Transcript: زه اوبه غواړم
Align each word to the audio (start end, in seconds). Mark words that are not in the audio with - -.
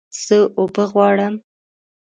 زه 0.25 0.37
اوبه 0.59 0.83
غواړم 0.91 1.35